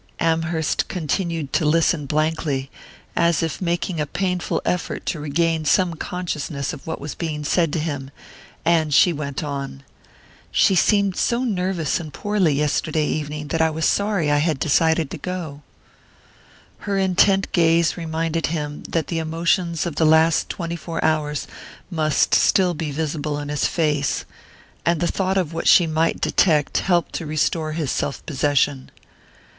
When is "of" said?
6.73-6.87, 19.85-19.97, 25.37-25.53